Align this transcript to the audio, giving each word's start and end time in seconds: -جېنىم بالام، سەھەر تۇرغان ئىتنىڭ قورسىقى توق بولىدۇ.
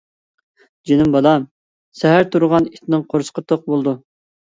-جېنىم 0.59 1.11
بالام، 1.15 1.45
سەھەر 1.99 2.25
تۇرغان 2.37 2.67
ئىتنىڭ 2.71 3.05
قورسىقى 3.13 3.45
توق 3.53 3.69
بولىدۇ. 3.75 3.95